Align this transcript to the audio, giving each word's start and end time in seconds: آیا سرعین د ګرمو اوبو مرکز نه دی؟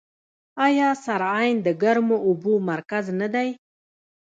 آیا 0.65 0.89
سرعین 1.05 1.55
د 1.63 1.67
ګرمو 1.81 2.17
اوبو 2.27 2.53
مرکز 2.69 3.05
نه 3.19 3.27
دی؟ 3.33 3.49